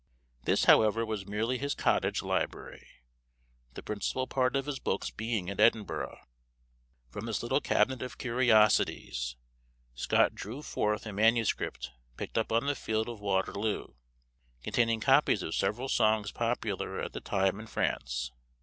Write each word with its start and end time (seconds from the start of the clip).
This, 0.45 0.63
however, 0.65 1.05
was 1.05 1.27
merely 1.27 1.59
his 1.59 1.75
cottage 1.75 2.23
library, 2.23 2.87
the 3.75 3.83
principal 3.83 4.25
part 4.25 4.55
of 4.55 4.65
his 4.65 4.79
books 4.79 5.11
being 5.11 5.47
at 5.47 5.59
Edinburgh. 5.59 6.17
From 7.11 7.27
this 7.27 7.43
little 7.43 7.61
cabinet 7.61 8.01
of 8.01 8.17
curiosities 8.17 9.35
Scott 9.93 10.33
drew 10.33 10.63
forth 10.63 11.05
a 11.05 11.13
manuscript 11.13 11.91
picked 12.17 12.39
up 12.39 12.51
on 12.51 12.65
the 12.65 12.73
field 12.73 13.07
of 13.09 13.21
Waterloo, 13.21 13.89
containing 14.63 15.01
copies 15.01 15.43
of 15.43 15.53
several 15.53 15.87
songs 15.87 16.31
popular 16.31 16.99
at 16.99 17.13
the 17.13 17.21
time 17.21 17.59
in 17.59 17.67
France. 17.67 18.31